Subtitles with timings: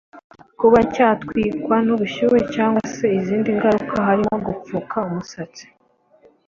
[0.59, 5.63] kuba cyatwikwa n’ubushyuhe cyangwa se izindi ngaruka harimo gupfuka umusatsi